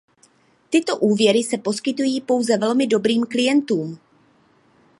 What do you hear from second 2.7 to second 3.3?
dobrým